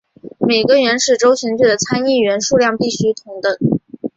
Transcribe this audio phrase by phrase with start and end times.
[0.39, 3.55] 每个原始州选举的参议员数量必须同等。